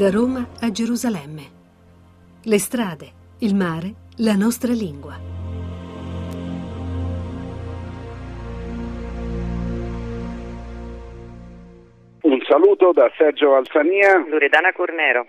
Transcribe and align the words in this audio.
Da 0.00 0.08
Roma 0.08 0.48
a 0.62 0.70
Gerusalemme. 0.70 1.42
Le 2.44 2.58
strade, 2.58 3.36
il 3.40 3.54
mare, 3.54 4.08
la 4.24 4.32
nostra 4.32 4.72
lingua. 4.72 5.12
Un 12.22 12.40
saluto 12.48 12.92
da 12.92 13.12
Sergio 13.14 13.54
Alzania. 13.54 14.24
Loredana 14.26 14.72
Cornero. 14.72 15.26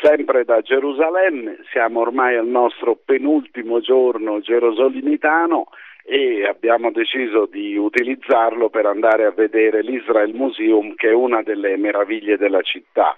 Sempre 0.00 0.44
da 0.44 0.60
Gerusalemme, 0.60 1.64
siamo 1.72 1.98
ormai 1.98 2.36
al 2.36 2.46
nostro 2.46 2.94
penultimo 3.04 3.80
giorno 3.80 4.38
gerosolimitano 4.38 5.66
e 6.04 6.46
abbiamo 6.46 6.92
deciso 6.92 7.46
di 7.46 7.76
utilizzarlo 7.76 8.68
per 8.68 8.86
andare 8.86 9.24
a 9.24 9.32
vedere 9.32 9.82
l'Israel 9.82 10.32
Museum 10.32 10.94
che 10.94 11.08
è 11.08 11.12
una 11.12 11.42
delle 11.42 11.76
meraviglie 11.76 12.36
della 12.36 12.62
città. 12.62 13.16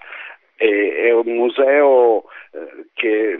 È 0.59 1.11
un 1.11 1.35
museo 1.35 2.25
eh, 2.51 2.87
che 2.93 3.37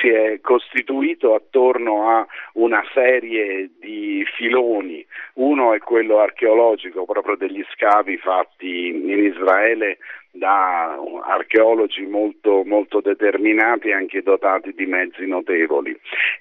si 0.00 0.08
è 0.08 0.40
costituito 0.40 1.34
attorno 1.34 2.08
a 2.08 2.26
una 2.54 2.82
serie 2.94 3.72
di 3.78 4.24
filoni. 4.34 5.04
Uno 5.34 5.74
è 5.74 5.78
quello 5.80 6.20
archeologico, 6.20 7.04
proprio 7.04 7.36
degli 7.36 7.62
scavi 7.74 8.16
fatti 8.16 8.86
in 8.86 9.10
Israele 9.10 9.98
da 10.36 10.98
archeologi 11.22 12.04
molto, 12.06 12.64
molto 12.64 13.00
determinati 13.00 13.88
e 13.88 13.94
anche 13.94 14.20
dotati 14.22 14.74
di 14.74 14.84
mezzi 14.84 15.26
notevoli. 15.26 15.96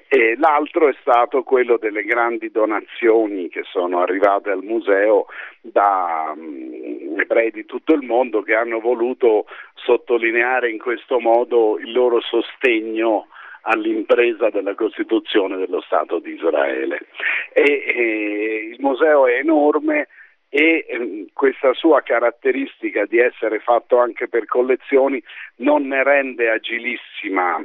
E 0.07 0.35
l'altro 0.37 0.87
è 0.87 0.95
stato 0.99 1.43
quello 1.43 1.77
delle 1.77 2.03
grandi 2.03 2.49
donazioni 2.49 3.49
che 3.49 3.61
sono 3.63 4.01
arrivate 4.01 4.49
al 4.49 4.63
museo 4.63 5.27
da 5.61 6.33
um, 6.35 7.19
ebrei 7.19 7.51
di 7.51 7.65
tutto 7.65 7.93
il 7.93 8.01
mondo 8.01 8.41
che 8.41 8.55
hanno 8.55 8.79
voluto 8.79 9.45
sottolineare 9.75 10.71
in 10.71 10.79
questo 10.79 11.19
modo 11.19 11.77
il 11.77 11.91
loro 11.91 12.19
sostegno 12.19 13.27
all'impresa 13.61 14.49
della 14.49 14.73
Costituzione 14.73 15.55
dello 15.57 15.81
Stato 15.81 16.17
di 16.17 16.33
Israele. 16.33 17.05
E, 17.53 17.61
e 17.61 18.69
il 18.71 18.77
museo 18.79 19.27
è 19.27 19.37
enorme, 19.37 20.07
e 20.55 20.85
ehm, 20.87 21.25
questa 21.33 21.73
sua 21.73 22.03
caratteristica 22.03 23.05
di 23.05 23.17
essere 23.17 23.57
fatto 23.57 23.97
anche 23.97 24.27
per 24.27 24.45
collezioni 24.45 25.19
non 25.57 25.87
ne 25.87 26.03
rende 26.03 26.51
agilissima 26.51 27.57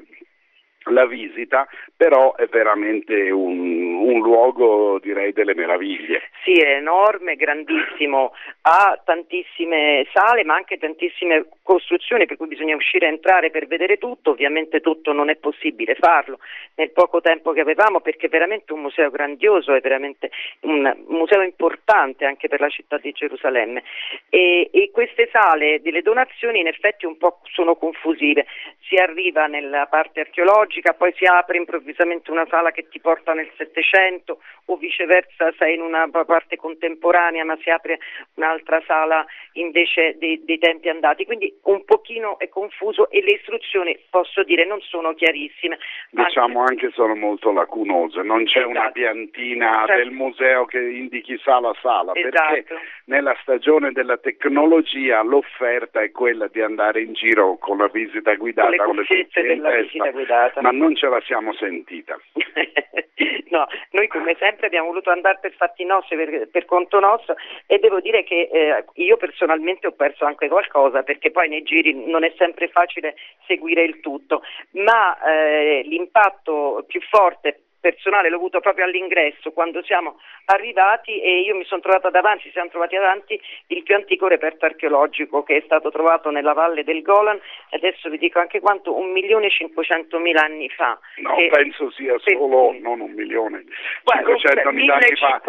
la 0.91 1.07
visita, 1.07 1.67
però 1.97 2.35
è 2.37 2.47
veramente 2.47 3.31
un, 3.31 3.95
un, 3.95 4.21
luogo 4.21 4.99
direi 5.01 5.33
delle 5.33 5.55
meraviglie. 5.55 6.23
Sì, 6.45 6.55
è 6.55 6.77
enorme, 6.77 7.37
grandissimo, 7.37 8.33
ha 8.63 9.01
tantissime 9.05 10.07
sale 10.13 10.45
ma 10.45 10.55
anche 10.55 10.79
tantissime 10.79 11.47
costruzioni 11.63 12.27
per 12.27 12.37
cui 12.37 12.47
bisogna 12.47 12.77
uscire 12.77 13.07
e 13.07 13.11
entrare 13.11 13.51
per 13.51 13.67
vedere 13.67 13.99
tutto, 13.99 14.31
ovviamente 14.31 14.81
tutto 14.81 15.13
non 15.13 15.29
è 15.29 15.37
possibile 15.37 15.95
farlo 15.95 16.39
nel 16.77 16.91
poco 16.93 17.21
tempo 17.21 17.53
che 17.53 17.61
avevamo 17.61 18.01
perché 18.01 18.27
è 18.27 18.31
veramente 18.31 18.73
un 18.73 18.81
museo 18.81 19.11
grandioso, 19.11 19.75
è 19.75 19.81
veramente 19.81 20.31
un 20.61 20.97
museo 21.09 21.43
importante 21.43 22.25
anche 22.25 22.49
per 22.49 22.61
la 22.61 22.69
città 22.69 22.99
di 22.99 23.13
Gerusalemme. 23.13 23.83
E, 24.29 24.71
e 24.73 24.91
queste 24.93 25.29
sale 25.33 25.81
delle 25.83 26.03
donazioni 26.03 26.61
in 26.61 26.69
effetti 26.69 27.05
un 27.05 27.17
po' 27.17 27.41
sono 27.51 27.77
confusive, 27.77 28.47
si 28.89 28.97
arriva 28.97 29.47
nella 29.47 29.87
parte 29.87 30.21
archeologica, 30.21 30.78
poi 30.97 31.13
si 31.17 31.25
apre 31.25 31.57
improvvisamente 31.57 32.31
una 32.31 32.47
sala 32.49 32.71
che 32.71 32.89
ti 32.89 33.01
porta 33.01 33.33
nel 33.33 33.51
Settecento 33.57 34.41
o 34.67 34.77
viceversa 34.77 35.53
sei 35.59 35.75
in 35.75 35.81
una 35.81 36.09
parte 36.09 36.57
contemporanea 36.57 37.45
ma 37.45 37.57
si 37.63 37.71
apre 37.71 37.99
un'altra 38.35 38.83
sala 38.87 39.25
invece 39.53 40.17
dei, 40.19 40.43
dei 40.45 40.59
tempi 40.59 40.89
andati, 40.89 41.25
quindi 41.25 41.53
un 41.65 41.85
pochino 41.85 42.39
è 42.39 42.49
confuso 42.49 43.11
e 43.11 43.23
le 43.23 43.33
istruzioni 43.33 43.99
posso 44.11 44.43
dire 44.43 44.65
non 44.65 44.81
sono 44.81 45.15
chiarissime. 45.15 45.79
Diciamo 46.11 46.61
anche, 46.61 46.87
anche 46.87 46.91
sono 46.95 47.15
molto 47.15 47.53
lacunose, 47.53 48.23
non 48.23 48.45
c'è 48.45 48.59
esatto. 48.59 48.69
una 48.69 48.91
piantina 48.91 49.85
certo. 49.87 50.03
del 50.03 50.13
museo 50.13 50.65
che 50.65 50.79
indichi 50.79 51.39
sala 51.39 51.75
sala, 51.81 52.13
esatto. 52.15 52.53
perché 52.53 52.65
nella 53.05 53.37
stagione 53.41 53.93
della 53.93 54.19
tecnologia 54.19 55.23
l'offerta 55.23 56.01
è 56.01 56.11
quella 56.11 56.49
di 56.49 56.61
andare 56.61 57.03
in 57.03 57.13
giro 57.15 57.57
con 57.59 57.79
la 57.79 57.89
visita 57.89 58.35
guidata, 58.35 58.85
con 58.85 58.97
le, 58.97 59.05
con 59.07 59.17
le 59.17 59.43
della 59.43 59.77
visita 59.77 60.11
guidata. 60.11 60.61
Ma 60.69 60.71
non 60.71 60.95
ce 60.95 61.09
la 61.09 61.21
siamo 61.23 61.55
sentita. 61.55 62.19
no, 63.51 63.67
noi 63.93 64.07
come 64.09 64.37
sempre 64.39 64.67
abbiamo 64.67 64.89
voluto 64.89 65.11
andare 65.11 65.39
per 65.41 65.53
fatti 65.55 65.85
nostri, 65.85 66.17
per, 66.17 66.49
per 66.51 66.65
conto 66.67 67.01
nostro 67.01 67.37
e 67.67 67.79
devo 67.79 68.01
dire 68.01 68.23
che 68.23 68.49
eh, 68.53 68.85
io 68.95 69.17
personalmente 69.17 69.87
ho 69.87 69.93
perso 69.93 70.27
anche 70.27 70.49
qualcosa 70.49 71.03
perché 71.03 71.31
poi 71.31 71.49
nei 71.49 71.63
giri 71.63 71.95
non 72.07 72.23
è 72.23 72.33
sempre 72.37 72.69
facile 72.69 73.17
seguire 73.47 73.83
il 73.83 74.01
tutto, 74.01 74.43
ma 74.73 75.19
eh, 75.23 75.83
l'impatto 75.85 76.85
più 76.87 77.01
forte 77.01 77.63
personale 77.81 78.29
l'ho 78.29 78.37
avuto 78.37 78.61
proprio 78.61 78.85
all'ingresso 78.85 79.53
quando 79.53 79.83
siamo 79.83 80.19
arrivati 80.47 81.21
e 81.21 81.41
io 81.41 81.55
mi 81.55 81.65
sono 81.65 81.81
trovata 81.81 82.11
davanti, 82.11 82.45
ci 82.45 82.51
siamo 82.51 82.69
trovati 82.69 82.97
davanti 82.97 83.41
il 83.69 83.83
più 83.83 83.95
antico 83.95 84.27
reperto 84.27 84.65
archeologico 84.65 85.43
che 85.43 85.57
è 85.57 85.63
stato 85.65 85.91
trovato 85.91 86.31
nella 86.31 86.53
valle 86.53 86.85
del 86.85 87.03
Golan 87.03 87.41
adesso 87.71 88.09
vi 88.09 88.19
dico 88.19 88.39
anche 88.39 88.61
quanto, 88.61 88.97
un 88.97 89.11
milione 89.11 89.47
e 89.47 89.51
cinquecentomila 89.51 90.43
anni 90.43 90.69
fa. 90.69 90.99
No, 91.17 91.35
che... 91.35 91.49
penso 91.51 91.91
sia 91.91 92.17
solo, 92.19 92.71
per... 92.71 92.81
non 92.81 93.01
un 93.01 93.13
milione, 93.13 93.65
cinquecentomila 94.05 94.95
anni 94.95 95.17
fa. 95.17 95.41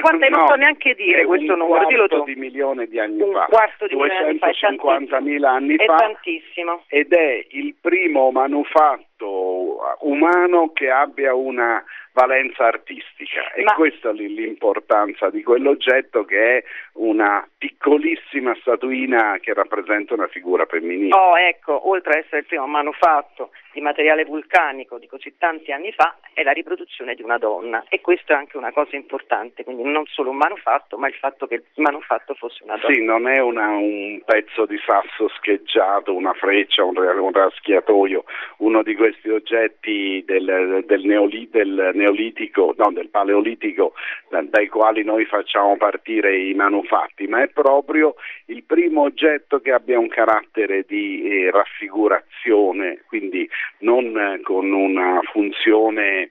Guarda, 0.00 0.28
no, 0.28 0.36
non 0.36 0.48
so 0.48 0.54
neanche 0.54 0.94
dire 0.94 1.24
questo 1.24 1.54
numero, 1.54 1.86
dillo 1.86 2.08
tu. 2.08 2.24
di 2.24 2.34
milione 2.34 2.86
di 2.86 2.98
anni 2.98 3.22
un 3.22 3.32
fa. 3.32 3.46
quarto 3.46 3.86
di 3.86 3.94
milione 3.94 4.32
di 4.32 4.42
anni 4.42 4.76
fa, 4.76 4.86
250.000 4.86 5.44
anni 5.44 5.76
fa. 5.76 5.82
È 5.82 5.98
tantissimo. 5.98 6.84
Ed 6.88 7.12
è 7.12 7.46
il 7.50 7.74
primo 7.80 8.30
manufatto 8.30 9.05
umano 10.00 10.70
che 10.72 10.90
abbia 10.90 11.34
una 11.34 11.82
valenza 12.16 12.64
artistica 12.64 13.52
e 13.52 13.62
Ma... 13.62 13.74
questa 13.74 14.08
è 14.08 14.12
l'importanza 14.14 15.28
di 15.28 15.42
quell'oggetto 15.42 16.24
che 16.24 16.56
è 16.56 16.64
una 16.94 17.46
piccolissima 17.58 18.56
statuina 18.60 19.36
che 19.38 19.52
rappresenta 19.52 20.14
una 20.14 20.26
figura 20.26 20.64
femminile. 20.64 21.14
Oh, 21.14 21.38
ecco, 21.38 21.90
oltre 21.90 22.12
ad 22.12 22.24
essere 22.24 22.38
il 22.38 22.46
primo 22.46 22.66
manufatto 22.66 23.50
di 23.76 23.82
materiale 23.82 24.24
vulcanico 24.24 24.98
di 24.98 25.06
così 25.06 25.36
tanti 25.36 25.70
anni 25.70 25.92
fa, 25.92 26.16
è 26.32 26.42
la 26.42 26.52
riproduzione 26.52 27.14
di 27.14 27.20
una 27.20 27.36
donna 27.36 27.84
e 27.90 28.00
questa 28.00 28.32
è 28.32 28.36
anche 28.36 28.56
una 28.56 28.72
cosa 28.72 28.96
importante, 28.96 29.64
quindi 29.64 29.82
non 29.82 30.06
solo 30.06 30.30
un 30.30 30.38
manufatto, 30.38 30.96
ma 30.96 31.08
il 31.08 31.14
fatto 31.14 31.46
che 31.46 31.56
il 31.56 31.82
manufatto 31.82 32.32
fosse 32.32 32.64
una 32.64 32.76
donna. 32.76 32.94
Sì, 32.94 33.04
non 33.04 33.28
è 33.28 33.38
una, 33.38 33.68
un 33.76 34.22
pezzo 34.24 34.64
di 34.64 34.78
sasso 34.78 35.28
scheggiato, 35.36 36.14
una 36.14 36.32
freccia, 36.32 36.84
un, 36.84 36.96
un 36.96 37.32
raschiatoio, 37.32 38.24
uno 38.58 38.82
di 38.82 38.94
questi 38.94 39.28
oggetti 39.28 40.24
del, 40.24 40.82
del, 40.86 41.04
neoli, 41.04 41.46
del 41.50 41.90
neolitico, 41.92 42.05
no, 42.76 42.92
del 42.92 43.08
paleolitico 43.08 43.94
dai 44.48 44.68
quali 44.68 45.04
noi 45.04 45.24
facciamo 45.24 45.76
partire 45.76 46.36
i 46.36 46.54
manufatti, 46.54 47.26
ma 47.26 47.42
è 47.42 47.48
proprio 47.48 48.14
il 48.46 48.64
primo 48.64 49.02
oggetto 49.02 49.60
che 49.60 49.72
abbia 49.72 49.98
un 49.98 50.08
carattere 50.08 50.84
di 50.86 51.22
eh, 51.22 51.50
raffigurazione, 51.50 53.02
quindi 53.06 53.48
non 53.78 54.16
eh, 54.16 54.40
con 54.42 54.72
una 54.72 55.20
funzione 55.32 56.30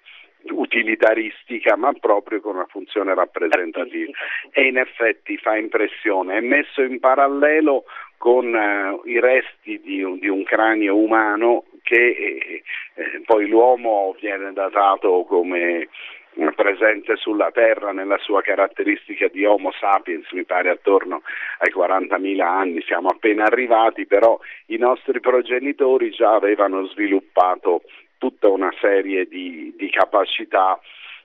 utilitaristica 0.52 1.76
ma 1.76 1.92
proprio 1.94 2.40
con 2.40 2.56
una 2.56 2.68
funzione 2.70 3.14
rappresentativa. 3.14 4.12
E 4.52 4.68
in 4.68 4.78
effetti 4.78 5.38
fa 5.38 5.58
impressione, 5.58 6.38
è 6.38 6.42
messo 6.42 6.82
in 6.82 7.00
parallelo 7.00 7.86
con 8.18 8.54
uh, 8.54 9.08
i 9.08 9.20
resti 9.20 9.80
di 9.82 10.04
di 10.20 10.28
un, 10.28 10.44
cranio 10.44 10.96
umano 10.96 11.66
che 11.84 11.96
eh, 11.96 12.64
eh, 12.96 13.22
poi 13.26 13.48
l'uomo 13.48 14.16
viene 14.20 14.52
datato 14.54 15.24
come 15.28 15.88
presente 16.56 17.16
sulla 17.16 17.52
Terra 17.52 17.92
nella 17.92 18.18
sua 18.18 18.42
caratteristica 18.42 19.28
di 19.28 19.46
Homo 19.46 19.72
sapiens, 19.72 20.30
mi 20.32 20.44
pare 20.44 20.70
attorno 20.70 21.22
ai 21.60 21.72
40.000 21.74 22.42
anni, 22.42 22.82
siamo 22.82 23.08
appena 23.08 23.46
arrivati, 23.46 24.06
però 24.06 24.38
i 24.68 24.78
nostri 24.78 25.20
progenitori 25.20 26.10
già 26.10 26.34
avevano 26.34 26.86
sviluppato 26.88 27.84
tutta 28.18 28.50
una 28.50 28.74
serie 28.82 29.26
di, 29.28 29.74
di 29.78 29.90
capacità 29.90 30.80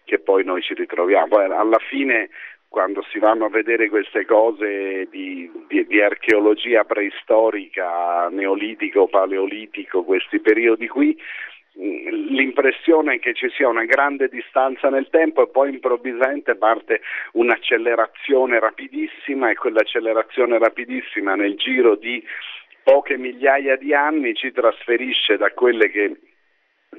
che 0.05 0.19
poi 0.19 0.45
noi 0.45 0.63
ci 0.63 0.75
ritroviamo. 0.75 1.37
Alla 1.37 1.79
fine 1.79 2.31
quando 2.71 3.03
si 3.11 3.19
vanno 3.19 3.47
a 3.47 3.51
vedere 3.51 3.89
queste 3.89 4.25
cose 4.25 5.09
di, 5.11 5.51
di, 5.67 5.85
di, 5.89 6.01
archeologia 6.01 6.85
preistorica, 6.85 8.29
neolitico, 8.31 9.09
paleolitico, 9.09 10.05
questi 10.05 10.39
periodi 10.39 10.87
qui, 10.87 11.19
l'impressione 11.73 13.15
è 13.15 13.19
che 13.19 13.35
ci 13.35 13.49
sia 13.57 13.67
una 13.67 13.85
grande 13.85 14.29
distanza 14.29 14.89
nel 14.89 15.09
tempo 15.11 15.43
e 15.43 15.49
poi 15.49 15.71
improvvisamente 15.71 16.55
parte 16.55 17.01
un'accelerazione 17.33 18.61
rapidissima 18.61 19.51
e 19.51 19.57
quell'accelerazione 19.57 20.57
rapidissima 20.57 21.35
nel 21.35 21.57
giro 21.57 21.97
di 21.97 22.25
poche 22.85 23.17
migliaia 23.17 23.75
di 23.77 23.93
anni 23.93 24.35
ci 24.35 24.53
trasferisce 24.53 25.37
da 25.37 25.51
quelle 25.51 25.91
che 25.91 26.17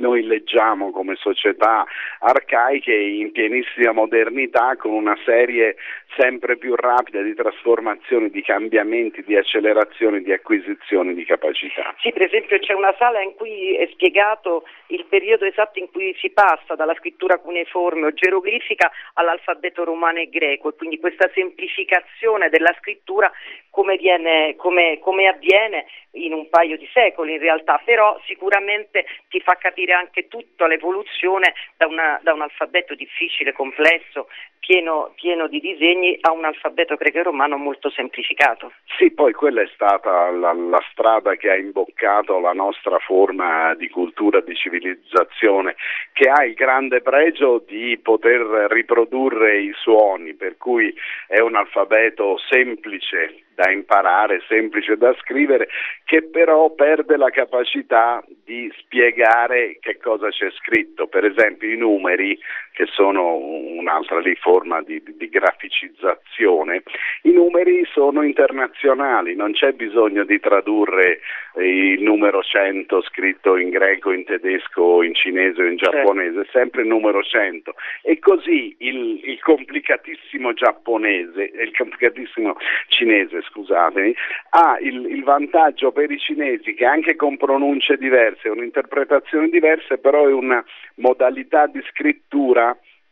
noi 0.01 0.24
leggiamo 0.24 0.92
come 0.92 1.15
società 1.15 1.86
arcaiche 2.19 2.94
in 2.94 3.31
pienissima 3.31 3.94
modernità 3.94 4.75
con 4.75 4.92
una 4.92 5.18
serie 5.24 5.75
sempre 6.18 6.57
più 6.57 6.75
rapida 6.75 7.21
di 7.21 7.33
trasformazioni, 7.33 8.30
di 8.30 8.42
cambiamenti, 8.42 9.24
di 9.24 9.38
accelerazioni, 9.38 10.21
di 10.21 10.33
acquisizioni 10.33 11.13
di 11.13 11.24
capacità. 11.24 11.95
Sì, 12.00 12.12
per 12.12 12.24
esempio 12.24 12.59
c'è 12.59 12.74
una 12.74 12.94
sala 12.98 13.21
in 13.21 13.33
cui 13.36 13.75
è 13.77 13.88
spiegato 13.92 14.65
il 14.88 15.06
periodo 15.07 15.45
esatto 15.45 15.80
in 15.80 15.89
cui 15.89 16.13
si 16.19 16.30
passa 16.31 16.75
dalla 16.75 16.95
scrittura 16.95 17.38
cuneiforme 17.38 18.07
o 18.07 18.13
geroglifica 18.13 18.92
all'alfabeto 19.13 19.83
romano 19.83 20.19
e 20.19 20.30
greco 20.30 20.69
e 20.69 20.75
quindi 20.75 21.00
questa 21.00 21.30
semplificazione 21.33 22.50
della 22.50 22.75
scrittura 22.80 23.31
come, 23.69 23.95
viene, 23.95 24.56
come, 24.57 25.00
come 25.00 25.27
avviene 25.27 25.86
in 26.15 26.33
un 26.33 26.50
paio 26.50 26.77
di 26.77 26.88
secoli 26.94 27.33
in 27.33 27.39
realtà, 27.39 27.81
però 27.86 28.19
sicuramente 28.25 29.06
ti 29.30 29.39
fa 29.39 29.56
capire 29.56 29.90
anche 29.91 30.27
tutta 30.27 30.67
l'evoluzione 30.67 31.53
da, 31.77 31.88
una, 31.88 32.19
da 32.23 32.33
un 32.33 32.41
alfabeto 32.41 32.95
difficile, 32.95 33.53
complesso, 33.53 34.27
pieno, 34.61 35.11
pieno, 35.15 35.47
di 35.47 35.59
disegni 35.59 36.17
a 36.21 36.31
un 36.31 36.45
alfabeto 36.45 36.95
greco-romano 36.95 37.57
molto 37.57 37.89
semplificato. 37.89 38.71
Sì, 38.97 39.11
poi 39.11 39.33
quella 39.33 39.61
è 39.61 39.69
stata 39.73 40.29
la, 40.29 40.53
la, 40.53 40.81
strada 40.91 41.35
che 41.35 41.49
ha 41.49 41.57
imboccato 41.57 42.39
la 42.39 42.53
nostra 42.53 42.99
forma 42.99 43.73
di 43.73 43.89
cultura, 43.89 44.39
di 44.39 44.55
civilizzazione, 44.55 45.75
che 46.13 46.29
ha 46.29 46.45
il 46.45 46.53
grande 46.53 47.01
pregio 47.01 47.63
di 47.67 47.99
poter 48.01 48.39
riprodurre 48.69 49.59
i 49.59 49.73
suoni, 49.75 50.35
per 50.35 50.57
cui 50.57 50.93
è 51.27 51.39
un 51.39 51.55
alfabeto 51.55 52.37
semplice 52.47 53.45
da 53.55 53.69
imparare, 53.69 54.41
semplice 54.47 54.97
da 54.97 55.13
scrivere, 55.19 55.67
che 56.05 56.23
però 56.23 56.71
perde 56.71 57.17
la 57.17 57.29
capacità 57.29 58.23
di 58.43 58.71
spiegare 58.77 59.77
che 59.79 59.97
cosa 59.97 60.29
c'è 60.29 60.49
scritto. 60.51 61.07
Per 61.07 61.25
esempio 61.25 61.69
i 61.69 61.77
numeri, 61.77 62.37
che 62.73 62.85
sono 62.88 63.35
un'altra 63.35 64.21
forma 64.39 64.81
di, 64.81 65.01
di, 65.03 65.29
graficizzazione, 65.29 66.83
i 67.23 67.31
numeri 67.31 67.85
sono 67.91 68.23
internazionali, 68.23 69.35
non 69.35 69.51
c'è 69.51 69.73
bisogno 69.73 70.23
di 70.23 70.39
tradurre 70.39 71.19
il 71.57 72.01
numero 72.01 72.41
100 72.41 73.01
scritto 73.03 73.57
in 73.57 73.69
greco, 73.69 74.12
in 74.12 74.23
tedesco, 74.23 75.03
in 75.03 75.13
cinese 75.13 75.62
o 75.62 75.65
in 75.65 75.77
certo. 75.77 75.97
giapponese, 75.97 76.41
è 76.41 76.47
sempre 76.51 76.81
il 76.81 76.88
numero 76.88 77.21
100. 77.21 77.73
E 78.03 78.19
così 78.19 78.75
il, 78.79 79.19
il 79.23 79.39
complicatissimo 79.41 80.53
giapponese, 80.53 81.44
il 81.44 81.75
complicatissimo 81.75 82.56
cinese, 82.88 83.41
scusatemi, 83.41 84.15
ha 84.51 84.77
il, 84.79 85.06
il, 85.06 85.23
vantaggio 85.23 85.91
per 85.91 86.09
i 86.09 86.18
cinesi 86.18 86.73
che 86.73 86.85
anche 86.85 87.15
con 87.15 87.38
pronunce 87.38 87.97
diverse, 87.97 88.50
un'interpretazione 88.50 89.50
diversa, 89.50 89.97
però 89.97 90.27
è 90.27 90.33
una 90.33 90.63
modalità 90.95 91.68
di 91.68 91.81
scrittura 91.89 92.70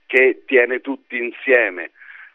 che 0.09 0.41
tiene 0.47 0.81
tutti 0.81 1.17
insieme. 1.17 1.91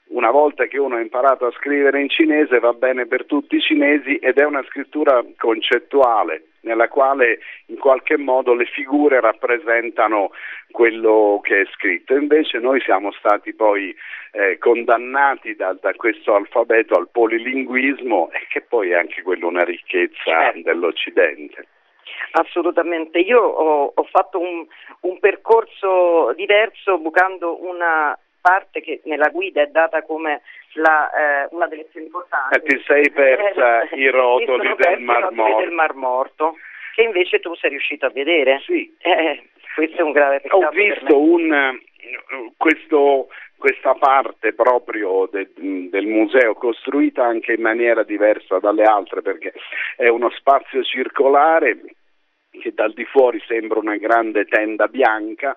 Una 0.07 0.31
volta 0.31 0.67
che 0.67 0.79
uno 0.79 0.95
ha 0.95 1.01
imparato 1.01 1.47
a 1.47 1.53
scrivere 1.53 2.01
in 2.01 2.09
cinese 2.09 2.61
va 2.61 2.73
bene 2.73 3.07
per 3.07 3.25
tutti 3.25 3.57
i 3.57 3.61
cinesi 3.61 4.15
ed 4.17 4.39
è 4.39 4.45
una 4.45 4.63
scrittura 4.69 5.25
concettuale 5.37 6.45
nella 6.61 6.87
quale 6.89 7.41
in 7.67 7.79
qualche 7.79 8.17
modo 8.17 8.55
le 8.55 8.67
figure 8.67 9.21
rappresentano 9.21 10.31
quello 10.71 11.41
che 11.43 11.63
è 11.63 11.65
scritto. 11.73 12.15
Invece 12.15 12.59
noi 12.59 12.81
siamo 12.81 13.11
stati 13.13 13.55
poi 13.55 13.95
eh, 14.33 14.57
condannati 14.59 15.57
da, 15.57 15.77
da, 15.81 15.93
questo 15.95 16.37
alfabeto 16.37 16.95
al 16.95 17.09
polilinguismo 17.11 18.31
e 18.31 18.47
che 18.51 18.61
poi 18.61 18.91
è 18.91 18.95
anche 18.95 19.23
quello 19.23 19.49
una 19.49 19.65
ricchezza 19.65 20.23
certo. 20.23 20.61
dell'Occidente. 20.63 21.67
Assolutamente, 22.33 23.19
io 23.19 23.41
ho, 23.41 23.93
ho 23.95 24.03
fatto 24.05 24.39
un, 24.39 24.67
un, 25.01 25.19
percorso 25.19 26.33
diverso 26.35 26.99
bucando 26.99 27.65
una 27.65 28.19
parte 28.41 28.81
che 28.81 29.01
nella 29.05 29.29
guida 29.29 29.63
è 29.63 29.67
data 29.67 30.03
come 30.03 30.43
la, 30.75 31.11
eh, 31.11 31.49
una 31.53 31.67
delle 31.67 31.85
più 31.85 32.01
importanti. 32.01 32.59
E 32.59 32.63
ti 32.63 32.83
sei 32.87 33.11
persa 33.11 33.89
eh, 33.89 33.97
i 33.97 34.11
rotoli 34.11 34.75
del 34.77 35.01
Mar 35.01 35.31
Morto. 35.33 35.61
del 35.61 35.71
Mar 35.71 35.95
Morto, 35.95 36.57
che 36.95 37.03
invece 37.03 37.41
tu 37.41 37.55
sei 37.55 37.71
riuscito 37.71 38.07
a 38.07 38.11
vedere. 38.11 38.61
Sì. 38.65 38.95
Eh, 39.01 39.43
questo 39.75 39.97
è 39.97 40.03
un 40.03 40.13
grave 40.13 40.41
peccato. 40.41 40.67
Ho 40.67 40.71
visto 40.71 41.21
un, 41.21 41.79
questo, 42.57 43.29
questa 43.57 43.95
parte 43.95 44.53
proprio 44.53 45.29
de, 45.31 45.51
del 45.55 46.07
museo 46.07 46.55
costruita 46.55 47.25
anche 47.25 47.53
in 47.53 47.63
maniera 47.63 48.03
diversa 48.03 48.59
dalle 48.59 48.85
altre 48.85 49.23
perché 49.23 49.53
è 49.97 50.09
uno 50.09 50.31
spazio 50.31 50.83
circolare 50.83 51.81
che 52.51 52.73
dal 52.73 52.93
di 52.93 53.05
fuori 53.05 53.43
sembra 53.47 53.79
una 53.79 53.97
grande 53.97 54.45
tenda 54.45 54.87
bianca 54.87 55.57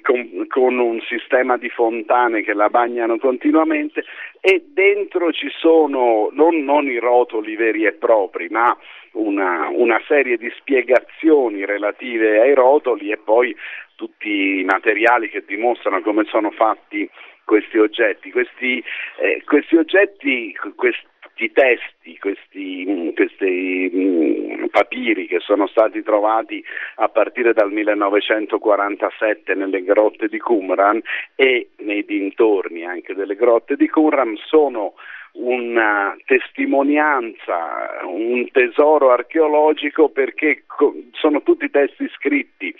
con, 0.00 0.46
con, 0.48 0.78
un 0.78 1.00
sistema 1.02 1.58
di 1.58 1.68
fontane 1.68 2.42
che 2.42 2.54
la 2.54 2.70
bagnano 2.70 3.18
continuamente 3.18 4.04
e 4.40 4.64
dentro 4.68 5.30
ci 5.30 5.50
sono 5.58 6.30
non, 6.32 6.64
non 6.64 6.88
i 6.88 6.98
rotoli 6.98 7.54
veri 7.54 7.84
e 7.84 7.92
propri 7.92 8.48
ma 8.48 8.76
una, 9.14 9.68
una, 9.68 10.00
serie 10.06 10.36
di 10.36 10.50
spiegazioni 10.58 11.64
relative 11.64 12.40
ai 12.40 12.54
rotoli 12.54 13.10
e 13.10 13.16
poi 13.16 13.54
tutti 13.96 14.60
i 14.60 14.64
materiali 14.64 15.28
che 15.28 15.44
dimostrano 15.46 16.00
come 16.00 16.24
sono 16.24 16.50
fatti 16.50 17.08
questi 17.44 17.78
oggetti. 17.78 18.30
Questi, 18.30 18.82
eh, 19.18 19.42
questi 19.44 19.76
oggetti, 19.76 20.56
questi 20.74 21.52
testi, 21.52 22.18
questi, 22.18 22.84
mm, 22.88 23.08
questi 23.14 23.90
mm, 23.94 24.64
papiri 24.66 25.26
che 25.26 25.40
sono 25.40 25.66
stati 25.66 26.02
trovati 26.02 26.64
a 26.96 27.08
partire 27.08 27.52
dal 27.52 27.70
1947 27.72 29.54
nelle 29.54 29.82
grotte 29.82 30.28
di 30.28 30.38
Qumran 30.38 31.00
e 31.34 31.70
nei 31.78 32.04
dintorni 32.04 32.84
anche 32.84 33.14
delle 33.14 33.34
grotte 33.34 33.76
di 33.76 33.88
Qumran 33.88 34.36
sono 34.46 34.94
una 35.34 36.16
testimonianza, 36.26 38.00
un 38.04 38.48
tesoro 38.52 39.10
archeologico 39.10 40.08
perché 40.08 40.64
sono 41.12 41.42
tutti 41.42 41.70
testi 41.70 42.08
scritti 42.14 42.74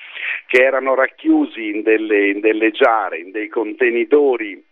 che 0.46 0.62
erano 0.62 0.94
racchiusi 0.94 1.68
in 1.68 1.82
delle, 1.82 2.28
in 2.28 2.40
delle 2.40 2.70
giare, 2.70 3.18
in 3.18 3.32
dei 3.32 3.48
contenitori 3.48 4.62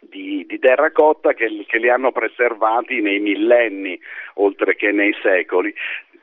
di, 0.00 0.44
di 0.46 0.58
terracotta 0.58 1.32
che, 1.34 1.64
che, 1.66 1.78
li 1.78 1.88
hanno 1.88 2.12
preservati 2.12 3.00
nei 3.00 3.18
millenni 3.18 3.98
oltre 4.34 4.76
che 4.76 4.92
nei 4.92 5.14
secoli. 5.22 5.74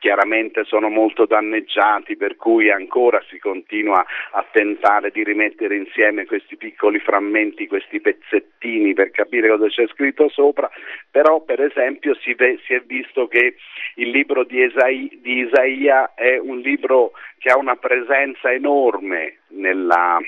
Chiaramente 0.03 0.65
sono 0.65 0.89
molto 0.89 1.25
danneggiati, 1.25 2.17
per 2.17 2.35
cui 2.35 2.69
ancora 2.69 3.23
si 3.29 3.39
continua 3.39 4.05
a 4.31 4.45
tentare 4.51 5.11
di 5.11 5.23
rimettere 5.23 5.77
insieme 5.77 6.25
questi 6.25 6.57
piccoli 6.57 6.99
frammenti, 6.99 7.67
questi 7.67 8.01
pezzettini 8.01 8.93
per 8.93 9.11
capire 9.11 9.47
cosa 9.47 9.67
c'è 9.67 9.87
scritto 9.87 10.27
sopra, 10.27 10.69
però 11.09 11.39
per 11.39 11.61
esempio 11.61 12.15
si, 12.15 12.33
ve, 12.33 12.59
si 12.65 12.73
è 12.73 12.81
visto 12.81 13.29
che 13.29 13.55
il 13.95 14.09
libro 14.09 14.43
di, 14.43 14.61
Esai, 14.61 15.19
di 15.21 15.45
Isaia 15.47 16.13
è 16.15 16.37
un 16.37 16.59
libro 16.59 17.13
che 17.37 17.47
ha 17.49 17.57
una 17.57 17.77
presenza 17.77 18.51
enorme 18.51 19.37
nella, 19.51 20.19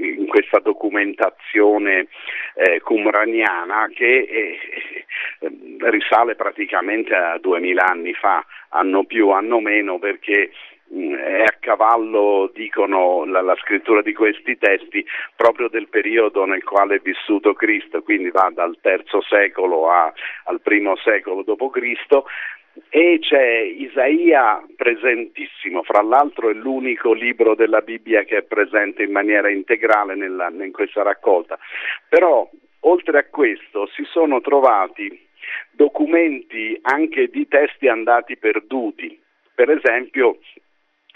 in 0.00 0.26
questa 0.26 0.58
documentazione 0.58 2.08
eh, 2.54 2.80
cumraniana 2.80 3.88
che 3.92 4.06
eh, 4.06 4.58
risale 5.90 6.34
praticamente 6.34 7.14
a 7.14 7.38
duemila 7.38 7.84
anni 7.84 8.12
fa, 8.14 8.44
anno 8.70 9.04
più, 9.04 9.30
anno 9.30 9.60
meno, 9.60 9.98
perché 9.98 10.50
mm, 10.94 11.14
è 11.14 11.42
a 11.42 11.56
cavallo, 11.58 12.50
dicono, 12.54 13.24
la, 13.24 13.40
la, 13.40 13.56
scrittura 13.56 14.02
di 14.02 14.12
questi 14.12 14.58
testi 14.58 15.04
proprio 15.36 15.68
del 15.68 15.88
periodo 15.88 16.44
nel 16.44 16.64
quale 16.64 16.96
è 16.96 17.00
vissuto 17.00 17.54
Cristo, 17.54 18.02
quindi 18.02 18.30
va 18.30 18.50
dal 18.52 18.76
terzo 18.80 19.22
secolo 19.22 19.90
a, 19.90 20.12
al 20.44 20.60
primo 20.60 20.96
secolo 20.96 21.42
d.C., 21.42 22.22
e 22.88 23.18
c'è 23.20 23.60
Isaia 23.60 24.64
presentissimo, 24.76 25.82
fra 25.82 26.02
l'altro 26.02 26.50
è 26.50 26.54
l'unico 26.54 27.12
libro 27.12 27.54
della 27.54 27.80
Bibbia 27.80 28.24
che 28.24 28.38
è 28.38 28.42
presente 28.42 29.02
in 29.02 29.12
maniera 29.12 29.50
integrale 29.50 30.14
nella, 30.14 30.48
in 30.48 30.72
questa 30.72 31.02
raccolta. 31.02 31.58
Però 32.08 32.48
oltre 32.80 33.18
a 33.18 33.24
questo 33.24 33.86
si 33.86 34.04
sono 34.04 34.40
trovati 34.40 35.28
documenti 35.70 36.78
anche 36.82 37.28
di 37.28 37.46
testi 37.48 37.88
andati 37.88 38.36
perduti. 38.36 39.20
Per 39.54 39.70
esempio 39.70 40.38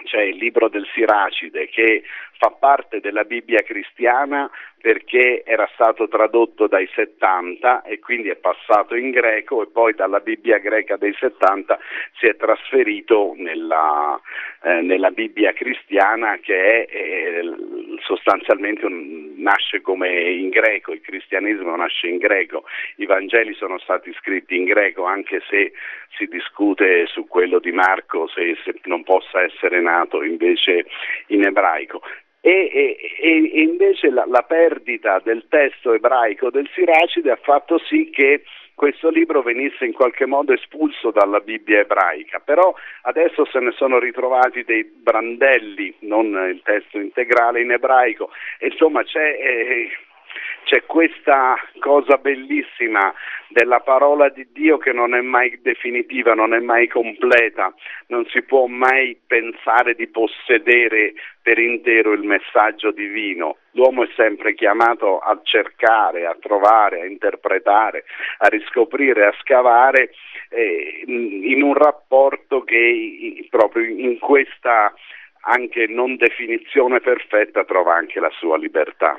c'è 0.04 0.22
il 0.22 0.36
libro 0.36 0.68
del 0.68 0.86
Siracide 0.92 1.68
che 1.68 2.02
fa 2.44 2.50
parte 2.50 3.00
della 3.00 3.24
Bibbia 3.24 3.62
cristiana 3.62 4.50
perché 4.78 5.44
era 5.46 5.66
stato 5.72 6.08
tradotto 6.08 6.66
dai 6.66 6.86
70 6.94 7.84
e 7.84 8.00
quindi 8.00 8.28
è 8.28 8.36
passato 8.36 8.94
in 8.94 9.12
greco 9.12 9.62
e 9.62 9.68
poi 9.68 9.94
dalla 9.94 10.20
Bibbia 10.20 10.58
greca 10.58 10.98
dei 10.98 11.14
70 11.18 11.78
si 12.18 12.26
è 12.26 12.36
trasferito 12.36 13.32
nella, 13.34 14.20
eh, 14.62 14.82
nella 14.82 15.10
Bibbia 15.10 15.54
cristiana 15.54 16.36
che 16.36 16.84
è 16.84 16.94
eh, 16.94 17.54
sostanzialmente 18.02 18.84
un, 18.84 19.32
nasce 19.38 19.80
come 19.80 20.10
in 20.32 20.50
greco, 20.50 20.92
il 20.92 21.00
cristianesimo 21.00 21.74
nasce 21.76 22.08
in 22.08 22.18
greco, 22.18 22.64
i 22.96 23.06
Vangeli 23.06 23.54
sono 23.54 23.78
stati 23.78 24.12
scritti 24.20 24.54
in 24.54 24.64
greco, 24.64 25.04
anche 25.04 25.40
se 25.48 25.72
si 26.18 26.26
discute 26.26 27.06
su 27.06 27.26
quello 27.26 27.58
di 27.58 27.72
Marco 27.72 28.28
se, 28.28 28.54
se 28.62 28.74
non 28.84 29.02
possa 29.02 29.42
essere 29.42 29.80
nato 29.80 30.22
invece 30.22 30.84
in 31.28 31.42
ebraico. 31.46 32.02
E, 32.46 32.50
e, 32.50 33.50
e, 33.54 33.62
invece 33.62 34.10
la, 34.10 34.26
la, 34.26 34.42
perdita 34.42 35.18
del 35.24 35.46
testo 35.48 35.94
ebraico 35.94 36.50
del 36.50 36.68
Siracide 36.74 37.30
ha 37.30 37.38
fatto 37.40 37.78
sì 37.78 38.10
che 38.10 38.42
questo 38.74 39.08
libro 39.08 39.40
venisse 39.40 39.86
in 39.86 39.94
qualche 39.94 40.26
modo 40.26 40.52
espulso 40.52 41.10
dalla 41.10 41.40
Bibbia 41.40 41.78
ebraica, 41.78 42.40
però 42.40 42.74
adesso 43.04 43.46
se 43.46 43.60
ne 43.60 43.70
sono 43.72 43.98
ritrovati 43.98 44.62
dei 44.62 44.84
brandelli, 44.84 45.94
non 46.00 46.34
il 46.50 46.60
testo 46.62 46.98
integrale 46.98 47.62
in 47.62 47.70
ebraico, 47.70 48.28
insomma 48.60 49.02
c'è... 49.04 49.38
Eh, 49.40 49.88
c'è 50.64 50.84
questa 50.84 51.54
cosa 51.78 52.16
bellissima 52.16 53.12
della 53.48 53.80
parola 53.80 54.28
di 54.30 54.48
Dio 54.52 54.78
che 54.78 54.92
non 54.92 55.14
è 55.14 55.20
mai 55.20 55.60
definitiva, 55.62 56.34
non 56.34 56.54
è 56.54 56.58
mai 56.58 56.88
completa, 56.88 57.72
non 58.08 58.26
si 58.26 58.42
può 58.42 58.66
mai 58.66 59.16
pensare 59.26 59.94
di 59.94 60.08
possedere 60.08 61.14
per 61.40 61.58
intero 61.58 62.12
il 62.12 62.22
messaggio 62.22 62.90
divino. 62.90 63.58
L'uomo 63.72 64.04
è 64.04 64.08
sempre 64.16 64.54
chiamato 64.54 65.18
a 65.18 65.38
cercare, 65.42 66.26
a 66.26 66.36
trovare, 66.40 67.02
a 67.02 67.06
interpretare, 67.06 68.04
a 68.38 68.48
riscoprire, 68.48 69.26
a 69.26 69.34
scavare 69.40 70.10
eh, 70.48 71.04
in 71.06 71.62
un 71.62 71.74
rapporto 71.74 72.64
che 72.64 73.46
proprio 73.50 73.84
in 73.84 74.18
questa 74.18 74.92
anche 75.46 75.86
non 75.86 76.16
definizione 76.16 77.00
perfetta 77.00 77.64
trova 77.64 77.94
anche 77.94 78.18
la 78.18 78.30
sua 78.30 78.56
libertà. 78.56 79.14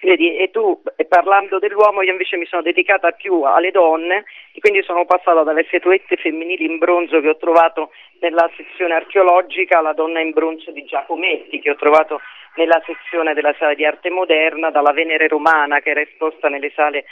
Vedi, 0.00 0.36
e 0.36 0.50
tu 0.50 0.82
parlando 1.08 1.58
dell'uomo 1.58 2.02
io 2.02 2.12
invece 2.12 2.36
mi 2.36 2.44
sono 2.46 2.60
dedicata 2.60 3.12
più 3.12 3.42
alle 3.42 3.70
donne 3.70 4.24
e 4.52 4.60
quindi 4.60 4.82
sono 4.82 5.06
passata 5.06 5.42
dalle 5.42 5.64
statuette 5.68 6.16
femminili 6.16 6.66
in 6.66 6.78
bronzo 6.78 7.20
che 7.20 7.28
ho 7.28 7.36
trovato 7.36 7.90
nella 8.20 8.48
sezione 8.56 8.94
archeologica 8.94 9.78
alla 9.78 9.94
donna 9.94 10.20
in 10.20 10.32
bronzo 10.32 10.70
di 10.70 10.84
Giacometti 10.84 11.60
che 11.60 11.70
ho 11.70 11.76
trovato 11.76 12.20
nella 12.56 12.82
sezione 12.84 13.34
della 13.34 13.54
sala 13.58 13.74
di 13.74 13.84
arte 13.84 14.10
moderna, 14.10 14.70
dalla 14.70 14.92
Venere 14.92 15.28
romana 15.28 15.80
che 15.80 15.90
era 15.90 16.00
esposta 16.00 16.48
nelle 16.48 16.72
sale 16.74 17.04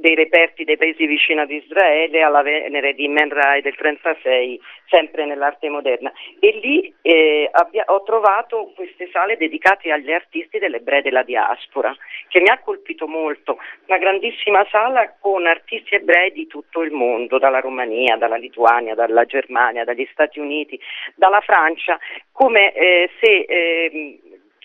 dei 0.00 0.14
reperti 0.14 0.64
dei 0.64 0.78
paesi 0.78 1.04
vicini 1.04 1.40
ad 1.40 1.50
Israele 1.50 2.22
alla 2.22 2.42
Venere 2.42 2.94
di 2.94 3.06
Man 3.08 3.28
Ray 3.28 3.60
del 3.60 3.74
36, 3.76 4.58
sempre 4.88 5.26
nell'arte 5.26 5.68
moderna. 5.68 6.10
E 6.38 6.58
lì 6.62 6.92
eh, 7.02 7.48
abbia, 7.52 7.84
ho 7.88 8.02
trovato 8.02 8.72
queste 8.74 9.10
sale 9.12 9.36
dedicate 9.36 9.92
agli 9.92 10.10
artisti 10.10 10.58
dell'ebrei 10.58 11.02
della 11.02 11.22
diaspora, 11.22 11.94
che 12.28 12.40
mi 12.40 12.48
ha 12.48 12.58
colpito 12.60 13.06
molto. 13.06 13.58
Una 13.86 13.98
grandissima 13.98 14.66
sala 14.70 15.16
con 15.20 15.46
artisti 15.46 15.94
ebrei 15.94 16.32
di 16.32 16.46
tutto 16.46 16.80
il 16.82 16.92
mondo, 16.92 17.38
dalla 17.38 17.60
Romania, 17.60 18.16
dalla 18.16 18.36
Lituania, 18.36 18.94
dalla 18.94 19.26
Germania, 19.26 19.84
dagli 19.84 20.08
Stati 20.12 20.38
Uniti, 20.38 20.80
dalla 21.14 21.40
Francia, 21.40 21.98
come 22.32 22.72
eh, 22.72 23.10
se 23.20 23.44
eh, 23.46 24.18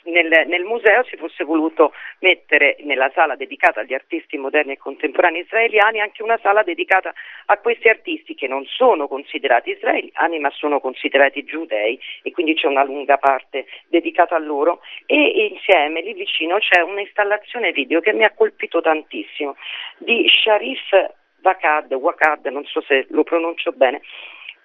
nel, 0.06 0.48
nel, 0.48 0.64
museo 0.64 1.04
si 1.04 1.16
fosse 1.18 1.44
voluto 1.44 1.94
mettere 2.20 2.78
nella 2.82 3.12
sala 3.14 3.36
dedicata 3.36 3.82
agli 3.82 3.94
artisti 3.94 4.38
moderni 4.38 4.74
e 4.74 4.78
contemporanei 4.78 5.42
israeliani 5.42 6.00
anche 6.00 6.24
una 6.24 6.40
sala 6.42 6.64
dedicata 6.64 7.14
a 7.46 7.58
questi 7.58 7.90
artisti 7.90 8.36
che 8.36 8.48
non 8.48 8.66
sono 8.66 9.08
considerati 9.08 9.72
israeliani 9.72 10.40
ma 10.40 10.50
sono 10.52 10.80
considerati 10.80 11.44
giudei 11.44 12.00
e 12.24 12.32
quindi 12.32 12.56
c'è 12.56 12.68
una 12.68 12.84
lunga 12.84 13.18
parte 13.18 13.66
dedicata 13.88 14.36
a 14.36 14.40
loro. 14.40 14.82
E 15.06 15.50
insieme 15.52 16.02
lì 16.02 16.14
vicino 16.14 16.58
c'è 16.58 16.82
un'installazione 16.82 17.72
video 17.72 18.00
che 18.00 18.14
mi 18.14 18.24
ha 18.24 18.32
colpito 18.32 18.82
tantissimo 18.82 19.56
di 19.98 20.28
Sharif 20.28 21.14
Wakad, 21.42 21.94
Wakad 21.94 22.46
non 22.48 22.66
so 22.66 22.82
se 22.82 23.06
lo 23.10 23.24
pronuncio 23.24 23.72
bene, 23.72 24.02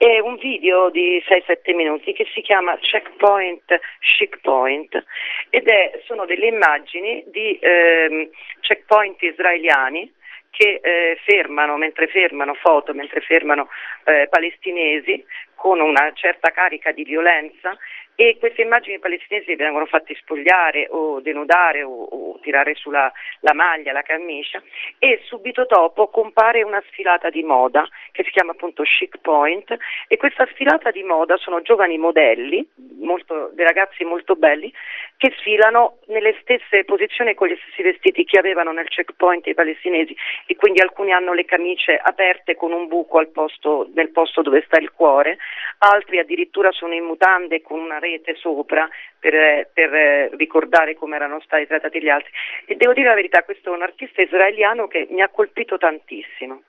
è 0.00 0.18
un 0.18 0.36
video 0.36 0.88
di 0.88 1.22
6-7 1.28 1.74
minuti 1.74 2.14
che 2.14 2.26
si 2.32 2.40
chiama 2.40 2.74
Checkpoint 2.78 3.78
Chic 4.00 4.40
Point 4.40 5.04
ed 5.50 5.68
è, 5.68 6.00
sono 6.06 6.24
delle 6.24 6.46
immagini 6.46 7.22
di 7.26 7.58
ehm, 7.60 8.30
checkpoint 8.60 9.20
israeliani 9.20 10.10
che 10.50 10.80
eh, 10.82 11.18
fermano, 11.24 11.76
mentre 11.76 12.08
fermano 12.08 12.54
foto, 12.54 12.92
mentre 12.92 13.20
fermano 13.20 13.68
eh, 14.04 14.26
palestinesi 14.28 15.24
con 15.54 15.80
una 15.80 16.12
certa 16.14 16.50
carica 16.50 16.90
di 16.92 17.04
violenza 17.04 17.76
e 18.14 18.36
queste 18.38 18.62
immagini 18.62 18.98
palestinesi 18.98 19.54
vengono 19.56 19.86
fatte 19.86 20.14
spogliare 20.14 20.88
o 20.90 21.20
denudare 21.20 21.82
o, 21.82 21.90
o 21.90 22.38
tirare 22.40 22.74
sulla 22.74 23.10
la 23.40 23.54
maglia, 23.54 23.92
la 23.92 24.02
camicia 24.02 24.62
e 24.98 25.20
subito 25.24 25.64
dopo 25.66 26.08
compare 26.08 26.62
una 26.62 26.82
sfilata 26.88 27.30
di 27.30 27.42
moda 27.42 27.86
che 28.12 28.24
si 28.24 28.30
chiama 28.30 28.52
appunto 28.52 28.82
Chic 28.82 29.18
Point 29.22 29.74
e 30.06 30.16
questa 30.18 30.46
sfilata 30.52 30.90
di 30.90 31.02
moda 31.02 31.36
sono 31.38 31.62
giovani 31.62 31.96
modelli, 31.96 32.66
molto, 33.00 33.50
dei 33.54 33.64
ragazzi 33.64 34.04
molto 34.04 34.36
belli 34.36 34.72
che 35.16 35.32
sfilano 35.38 35.98
nelle 36.06 36.36
stesse 36.40 36.84
posizioni 36.84 37.34
con 37.34 37.48
gli 37.48 37.58
stessi 37.62 37.82
vestiti 37.82 38.24
che 38.24 38.38
avevano 38.38 38.72
nel 38.72 38.88
checkpoint 38.88 39.46
i 39.46 39.54
palestinesi 39.54 40.16
e 40.46 40.56
quindi 40.56 40.80
alcuni 40.80 41.12
hanno 41.12 41.32
le 41.32 41.44
camicie 41.44 41.96
aperte 41.96 42.54
con 42.54 42.72
un 42.72 42.88
buco 42.88 43.24
posto, 43.30 43.88
nel 43.94 44.10
posto 44.10 44.42
dove 44.42 44.62
sta 44.66 44.78
il 44.78 44.92
cuore, 44.92 45.38
altri 45.78 46.18
addirittura 46.18 46.70
sono 46.72 46.94
in 46.94 47.04
mutande 47.04 47.60
con 47.60 47.80
una 47.80 47.98
rete 47.98 48.34
sopra 48.36 48.88
per, 49.18 49.68
per 49.72 50.30
ricordare 50.36 50.94
come 50.94 51.16
erano 51.16 51.40
stati 51.40 51.66
trattati 51.66 52.00
gli 52.00 52.08
altri. 52.08 52.30
E 52.64 52.76
devo 52.76 52.92
dire 52.92 53.08
la 53.08 53.14
verità, 53.14 53.42
questo 53.42 53.72
è 53.72 53.76
un 53.76 53.82
artista 53.82 54.22
israeliano 54.22 54.88
che 54.88 55.06
mi 55.10 55.20
ha 55.20 55.28
colpito 55.28 55.76
tantissimo. 55.76 56.62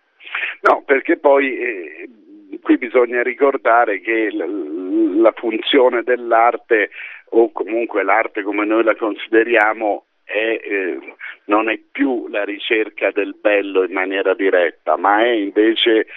No, 0.62 0.84
perché 0.86 1.18
poi 1.18 1.58
eh, 1.58 2.10
qui 2.62 2.78
bisogna 2.78 3.22
ricordare 3.24 4.00
che 4.02 4.30
la, 4.32 4.46
la 5.17 5.31
funzione 5.36 6.03
dell'arte 6.03 6.89
o 7.33 7.51
comunque 7.51 8.03
l'arte 8.03 8.43
come 8.43 8.65
noi 8.65 8.83
la 8.83 8.95
consideriamo 8.95 10.05
è, 10.24 10.60
eh, 10.63 11.00
non 11.45 11.69
è 11.69 11.79
più 11.91 12.27
la 12.29 12.43
ricerca 12.43 13.12
del 13.12 13.36
bello 13.39 13.83
in 13.83 13.91
maniera 13.91 14.33
diretta, 14.33 14.95
ma 14.95 15.24
è 15.24 15.29
invece 15.29 16.07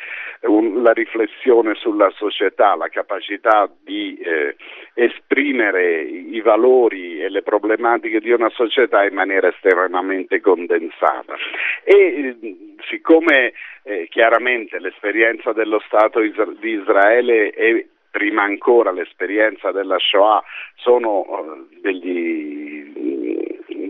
un, 0.42 0.82
la 0.82 0.92
riflessione 0.92 1.74
sulla 1.74 2.10
società, 2.10 2.76
la 2.76 2.88
capacità 2.88 3.68
di 3.82 4.16
eh, 4.18 4.56
esprimere 4.94 6.02
i 6.02 6.40
valori 6.40 7.20
e 7.20 7.28
le 7.28 7.42
problematiche 7.42 8.20
di 8.20 8.30
una 8.30 8.50
società 8.50 9.04
in 9.04 9.14
maniera 9.14 9.48
estremamente 9.48 10.40
condensata. 10.40 11.34
E 11.82 11.94
eh, 11.94 12.56
siccome 12.88 13.52
eh, 13.82 14.06
chiaramente 14.08 14.78
l'esperienza 14.78 15.52
dello 15.52 15.80
Stato 15.86 16.20
di 16.20 16.70
Israele 16.70 17.50
è 17.50 17.84
prima 18.14 18.44
ancora 18.44 18.92
l'esperienza 18.92 19.72
della 19.72 19.98
Shoah 19.98 20.40
sono 20.76 21.24
eh, 21.26 21.80
degli 21.80 22.92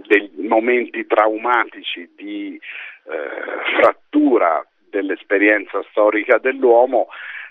dei 0.07 0.31
momenti 0.37 1.07
traumatici 1.07 2.11
di 2.17 2.55
eh, 2.55 3.79
frattura 3.79 4.67
dell'esperienza 4.89 5.83
storica 5.91 6.39
dell'uomo, 6.39 7.09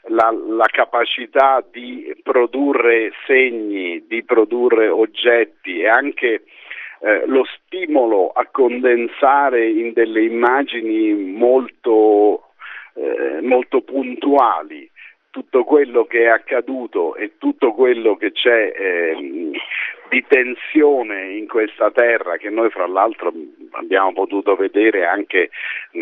la, 0.07 0.31
la, 0.31 0.65
capacità 0.65 1.63
di 1.71 2.15
produrre 2.23 3.11
segni, 3.27 4.05
di 4.07 4.23
produrre 4.23 4.87
oggetti 4.87 5.81
e 5.81 5.87
anche 5.87 6.43
eh, 7.01 7.23
lo 7.27 7.43
stimolo 7.45 8.29
a 8.29 8.47
condensare 8.49 9.69
in 9.69 9.93
delle 9.93 10.23
immagini 10.23 11.13
molto, 11.13 12.53
eh, 12.95 13.41
molto 13.41 13.81
puntuali 13.81 14.82
tutto 15.33 15.63
quello 15.63 16.05
che 16.05 16.25
è 16.25 16.27
accaduto 16.27 17.15
e 17.15 17.39
tutto 17.39 17.73
quello 17.73 18.15
che 18.17 18.33
c'è 18.33 18.71
eh, 18.75 19.51
di 20.07 20.25
tensione 20.27 21.31
in 21.31 21.47
questa 21.47 21.89
terra 21.89 22.37
che 22.37 22.51
noi 22.51 22.69
fra 22.69 22.85
l'altro 22.85 23.33
abbiamo 23.71 24.13
potuto 24.13 24.55
vedere 24.55 25.07
anche 25.07 25.49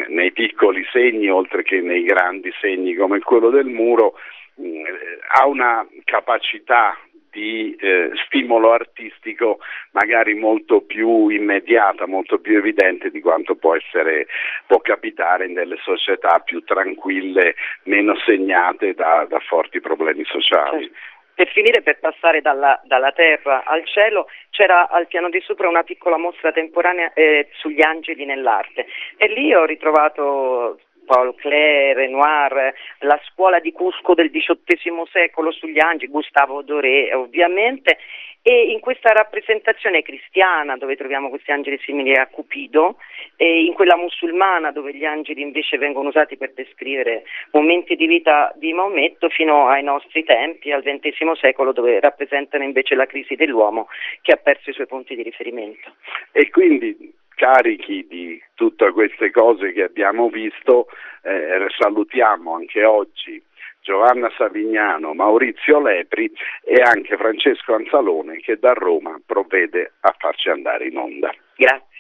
nei 0.10 0.34
piccoli 0.34 0.86
segni 0.92 1.30
oltre 1.30 1.64
che 1.64 1.80
nei 1.80 2.04
grandi 2.04 2.52
segni 2.60 2.94
come 2.94 3.20
quello 3.20 3.50
del 3.50 3.68
muro, 3.68 4.16
eh, 4.58 4.84
ha 5.30 5.46
una 5.48 5.88
capacità 6.04 6.98
di 7.32 7.76
eh, 7.80 8.12
stimolo 8.26 8.74
artistico 8.74 9.60
magari 9.92 10.36
molto 10.36 10.82
più 10.82 11.30
immediata, 11.30 12.06
molto 12.06 12.40
più 12.40 12.58
evidente 12.58 13.10
di 13.10 13.22
quanto 13.22 13.56
può 13.56 13.76
essere, 13.76 14.28
può 14.68 14.80
capitare 14.80 15.46
in 15.46 15.54
delle 15.54 15.78
società 15.82 16.40
più 16.40 16.64
tranquille, 16.64 17.56
meno 17.84 18.16
segnate 18.26 18.94
da, 18.94 19.26
da 19.28 19.40
forti 19.40 19.80
problemi 19.80 20.24
sociali. 20.26 20.84
Certo. 20.84 21.00
Per 21.34 21.48
finire, 21.48 21.82
per 21.82 21.98
passare 22.00 22.42
dalla, 22.42 22.80
dalla, 22.84 23.12
terra 23.14 23.64
al 23.64 23.84
cielo, 23.88 24.28
c'era 24.52 24.90
al 24.90 25.08
piano 25.08 25.30
di 25.30 25.40
sopra 25.40 25.70
una 25.70 25.82
piccola 25.82 26.18
mostra 26.18 26.52
temporanea 26.52 27.14
eh, 27.14 27.48
sugli 27.54 27.82
angeli 27.82 28.26
nell'arte 28.26 28.86
e 29.18 29.28
lì 29.28 29.54
ho 29.54 29.66
ritrovato 29.66 30.80
Paul 31.12 31.36
Klee, 31.36 31.94
Renoir, 31.94 32.74
la 33.00 33.20
scuola 33.26 33.60
di 33.60 33.74
Cusco 33.74 34.14
del 34.14 34.32
XVIII 34.32 35.04
secolo 35.12 35.52
sugli 35.52 35.80
angeli, 35.82 36.10
Gustavo 36.10 36.62
Doré 36.62 37.14
ovviamente, 37.14 37.98
e 38.42 38.72
in 38.72 38.80
questa 38.80 39.12
rappresentazione 39.12 40.04
cristiana 40.04 40.78
dove 40.78 40.96
troviamo 40.96 41.28
questi 41.28 41.52
angeli 41.52 41.78
simili 41.84 42.16
a 42.16 42.28
Cupido 42.28 42.96
e 43.36 43.66
in 43.66 43.74
quella 43.74 43.98
musulmana 43.98 44.72
dove 44.72 44.94
gli 44.96 45.04
angeli 45.04 45.42
invece 45.42 45.78
vengono 45.78 46.08
usati 46.08 46.38
per 46.38 46.54
descrivere 46.54 47.24
momenti 47.52 47.98
di 47.98 48.08
vita 48.08 48.54
di 48.56 48.72
Maometto 48.72 49.28
fino 49.28 49.68
ai 49.68 49.84
nostri 49.84 50.24
tempi, 50.24 50.72
al 50.72 50.82
XX 50.82 51.34
secolo 51.34 51.74
dove 51.74 52.00
rappresentano 52.00 52.64
invece 52.64 52.96
la 52.96 53.06
crisi 53.06 53.36
dell'uomo 53.36 53.90
che 54.22 54.32
ha 54.32 54.38
perso 54.38 54.70
i 54.70 54.74
suoi 54.74 54.88
punti 54.88 55.14
di 55.14 55.24
riferimento. 55.24 55.92
E 56.32 56.50
quindi 56.50 57.20
carichi 57.42 58.06
di 58.08 58.40
tutte 58.54 58.92
queste 58.92 59.32
cose 59.32 59.72
che 59.72 59.82
abbiamo 59.82 60.30
visto, 60.30 60.86
eh, 61.24 61.66
salutiamo 61.76 62.54
anche 62.54 62.84
oggi 62.84 63.42
Giovanna 63.82 64.32
Savignano, 64.38 65.16
Maurizio 65.16 65.82
Lepri 65.82 66.32
e 66.64 66.84
anche 66.84 67.18
Francesco 67.18 67.74
Anzalone 67.74 68.42
che 68.42 68.60
da 68.60 68.74
Roma 68.74 69.20
provvede 69.26 69.94
a 70.02 70.16
farci 70.20 70.50
andare 70.50 70.86
in 70.86 70.98
onda. 70.98 71.34
Grazie. 71.56 71.91